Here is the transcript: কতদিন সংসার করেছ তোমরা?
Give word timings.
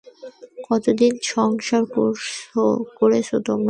কতদিন 0.67 1.13
সংসার 1.27 1.83
করেছ 2.99 3.29
তোমরা? 3.47 3.59